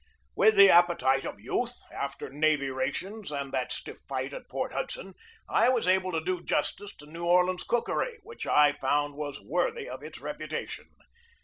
[0.35, 5.13] With the appetite of youth, after navy rations and that stiff fight at Port Hudson,
[5.47, 9.87] I was able to do justice to New Orleans cookery, which I found was worthy
[9.87, 10.89] of its reputation.